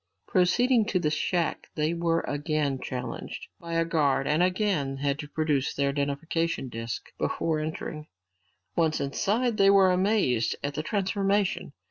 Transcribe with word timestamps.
Proceeding 0.27 0.85
to 0.85 0.99
the 0.99 1.11
shack 1.11 1.67
they 1.75 1.93
were 1.93 2.21
again 2.21 2.79
challenged 2.81 3.45
by 3.59 3.73
a 3.75 3.85
guard 3.85 4.25
and 4.25 4.41
again 4.41 4.97
had 4.97 5.19
to 5.19 5.27
produce 5.29 5.75
their 5.75 5.89
identification 5.89 6.69
disks 6.69 7.11
before 7.19 7.59
entering. 7.59 8.07
Once 8.75 8.99
inside, 8.99 9.57
they 9.57 9.69
were 9.69 9.91
amazed 9.91 10.55
at 10.63 10.73
the 10.73 10.81
transformation. 10.81 11.73